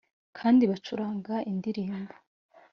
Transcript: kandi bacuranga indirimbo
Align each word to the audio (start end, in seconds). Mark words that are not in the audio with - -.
kandi 0.37 0.61
bacuranga 0.71 1.35
indirimbo 1.51 2.13